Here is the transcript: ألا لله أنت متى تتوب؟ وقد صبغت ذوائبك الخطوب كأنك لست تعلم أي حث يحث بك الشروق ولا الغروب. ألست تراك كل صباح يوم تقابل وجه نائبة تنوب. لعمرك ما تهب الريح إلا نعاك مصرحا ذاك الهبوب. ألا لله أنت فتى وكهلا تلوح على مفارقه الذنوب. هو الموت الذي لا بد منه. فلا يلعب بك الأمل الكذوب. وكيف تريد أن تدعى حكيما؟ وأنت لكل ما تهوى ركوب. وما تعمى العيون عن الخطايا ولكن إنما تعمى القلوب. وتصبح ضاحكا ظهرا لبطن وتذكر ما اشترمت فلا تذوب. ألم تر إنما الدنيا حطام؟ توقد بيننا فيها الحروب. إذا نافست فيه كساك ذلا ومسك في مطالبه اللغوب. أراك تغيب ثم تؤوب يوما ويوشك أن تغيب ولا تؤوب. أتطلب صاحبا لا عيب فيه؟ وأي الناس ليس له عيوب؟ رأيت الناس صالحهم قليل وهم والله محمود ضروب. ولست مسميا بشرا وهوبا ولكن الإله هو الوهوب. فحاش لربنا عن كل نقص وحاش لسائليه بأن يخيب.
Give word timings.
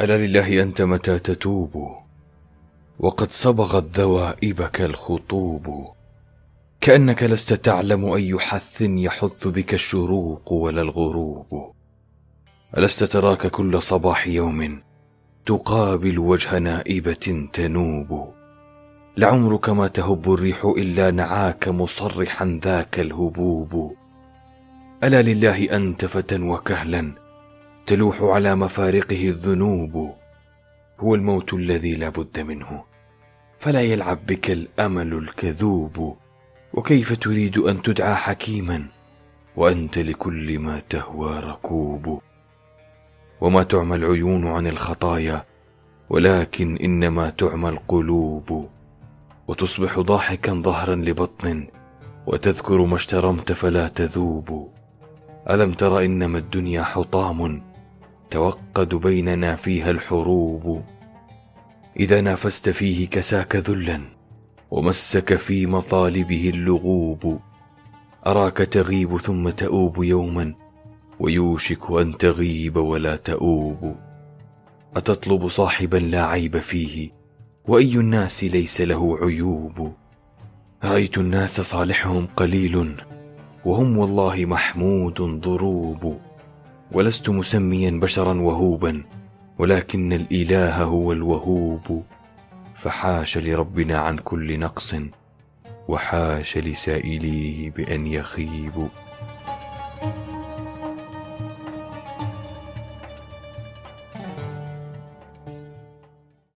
ألا 0.00 0.16
لله 0.16 0.62
أنت 0.62 0.82
متى 0.82 1.18
تتوب؟ 1.18 1.96
وقد 2.98 3.30
صبغت 3.30 3.98
ذوائبك 3.98 4.80
الخطوب 4.80 5.88
كأنك 6.80 7.22
لست 7.22 7.52
تعلم 7.52 8.04
أي 8.12 8.38
حث 8.38 8.80
يحث 8.80 9.48
بك 9.48 9.74
الشروق 9.74 10.52
ولا 10.52 10.82
الغروب. 10.82 11.72
ألست 12.78 13.04
تراك 13.04 13.46
كل 13.46 13.82
صباح 13.82 14.26
يوم 14.26 14.82
تقابل 15.46 16.18
وجه 16.18 16.58
نائبة 16.58 17.48
تنوب. 17.52 18.28
لعمرك 19.16 19.68
ما 19.68 19.86
تهب 19.88 20.32
الريح 20.34 20.64
إلا 20.64 21.10
نعاك 21.10 21.68
مصرحا 21.68 22.60
ذاك 22.64 23.00
الهبوب. 23.00 23.96
ألا 25.04 25.22
لله 25.22 25.76
أنت 25.76 26.04
فتى 26.04 26.42
وكهلا 26.42 27.29
تلوح 27.90 28.22
على 28.22 28.54
مفارقه 28.54 29.28
الذنوب. 29.28 30.14
هو 31.00 31.14
الموت 31.14 31.54
الذي 31.54 31.94
لا 31.94 32.08
بد 32.08 32.40
منه. 32.40 32.84
فلا 33.58 33.80
يلعب 33.80 34.26
بك 34.26 34.50
الأمل 34.50 35.12
الكذوب. 35.12 36.16
وكيف 36.74 37.18
تريد 37.18 37.58
أن 37.58 37.82
تدعى 37.82 38.14
حكيما؟ 38.14 38.86
وأنت 39.56 39.98
لكل 39.98 40.58
ما 40.58 40.82
تهوى 40.88 41.40
ركوب. 41.40 42.22
وما 43.40 43.62
تعمى 43.62 43.96
العيون 43.96 44.46
عن 44.46 44.66
الخطايا 44.66 45.44
ولكن 46.10 46.76
إنما 46.76 47.30
تعمى 47.30 47.68
القلوب. 47.68 48.68
وتصبح 49.48 49.98
ضاحكا 49.98 50.52
ظهرا 50.52 50.94
لبطن 50.94 51.66
وتذكر 52.26 52.84
ما 52.84 52.96
اشترمت 52.96 53.52
فلا 53.52 53.88
تذوب. 53.88 54.70
ألم 55.50 55.72
تر 55.72 56.04
إنما 56.04 56.38
الدنيا 56.38 56.82
حطام؟ 56.82 57.69
توقد 58.30 58.94
بيننا 58.94 59.56
فيها 59.56 59.90
الحروب. 59.90 60.82
إذا 61.96 62.20
نافست 62.20 62.68
فيه 62.68 63.08
كساك 63.08 63.56
ذلا 63.56 64.00
ومسك 64.70 65.34
في 65.34 65.66
مطالبه 65.66 66.50
اللغوب. 66.54 67.40
أراك 68.26 68.56
تغيب 68.56 69.16
ثم 69.16 69.50
تؤوب 69.50 70.04
يوما 70.04 70.54
ويوشك 71.20 71.90
أن 71.90 72.18
تغيب 72.18 72.76
ولا 72.76 73.16
تؤوب. 73.16 73.96
أتطلب 74.96 75.48
صاحبا 75.48 75.96
لا 75.96 76.26
عيب 76.26 76.58
فيه؟ 76.58 77.10
وأي 77.68 77.94
الناس 77.94 78.44
ليس 78.44 78.80
له 78.80 79.18
عيوب؟ 79.22 79.92
رأيت 80.84 81.18
الناس 81.18 81.60
صالحهم 81.60 82.26
قليل 82.36 82.94
وهم 83.64 83.98
والله 83.98 84.44
محمود 84.44 85.20
ضروب. 85.40 86.20
ولست 86.92 87.28
مسميا 87.28 87.90
بشرا 87.90 88.40
وهوبا 88.40 89.02
ولكن 89.58 90.12
الإله 90.12 90.82
هو 90.82 91.12
الوهوب. 91.12 92.04
فحاش 92.74 93.38
لربنا 93.38 93.98
عن 93.98 94.18
كل 94.18 94.58
نقص 94.58 94.94
وحاش 95.88 96.58
لسائليه 96.58 97.70
بأن 97.70 98.06
يخيب. 98.06 98.88